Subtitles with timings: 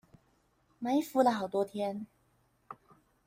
[0.79, 2.07] 埋伏了好多天